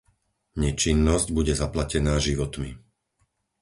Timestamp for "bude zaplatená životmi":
1.37-2.71